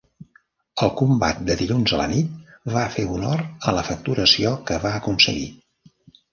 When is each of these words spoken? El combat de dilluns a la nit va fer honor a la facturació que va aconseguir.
El 0.85 0.93
combat 1.01 1.43
de 1.49 1.57
dilluns 1.59 1.93
a 1.97 1.99
la 2.01 2.07
nit 2.15 2.33
va 2.77 2.87
fer 2.97 3.07
honor 3.19 3.45
a 3.73 3.77
la 3.79 3.87
facturació 3.93 4.57
que 4.73 4.83
va 4.89 4.97
aconseguir. 5.05 5.49